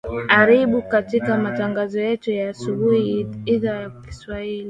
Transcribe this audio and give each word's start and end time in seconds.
aribu 0.29 0.81
katika 0.81 1.37
matangazo 1.37 2.01
yetu 2.01 2.31
ya 2.31 2.49
asubuhi 2.49 3.19
ya 3.21 3.27
idhaa 3.45 3.81
ya 3.81 3.89
kiswahili 3.89 4.59